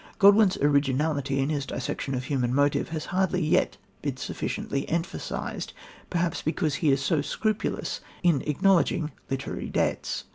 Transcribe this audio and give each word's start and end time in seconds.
Godwin's 0.17 0.57
originality 0.57 1.37
in 1.39 1.49
his 1.49 1.67
dissection 1.67 2.15
of 2.15 2.23
human 2.23 2.55
motive 2.55 2.89
has 2.89 3.05
hardly 3.13 3.45
yet 3.45 3.77
been 4.01 4.17
sufficiently 4.17 4.89
emphasised, 4.89 5.73
perhaps 6.09 6.41
because 6.41 6.73
he 6.81 6.91
is 6.91 7.03
so 7.03 7.21
scrupulous 7.21 8.01
in 8.23 8.41
acknowledging 8.47 9.11
literary 9.29 9.69
debts. 9.69 10.23